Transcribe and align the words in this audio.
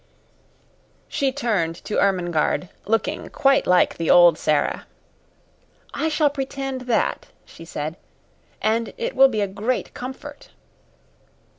She 1.07 1.31
turned 1.31 1.75
to 1.85 1.99
Ermengarde, 2.01 2.69
looking 2.87 3.29
quite 3.29 3.67
like 3.67 3.97
the 3.97 4.09
old 4.09 4.35
Sara. 4.35 4.87
"I 5.93 6.09
shall 6.09 6.31
pretend 6.31 6.81
that," 6.89 7.27
she 7.45 7.65
said; 7.65 7.97
"and 8.63 8.95
it 8.97 9.15
will 9.15 9.29
be 9.29 9.41
a 9.41 9.47
great 9.47 9.93
comfort." 9.93 10.49